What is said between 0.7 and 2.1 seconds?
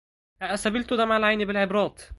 دمع العين بالعبرات